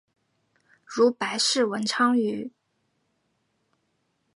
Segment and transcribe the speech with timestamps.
[0.83, 2.51] 如白氏文昌鱼。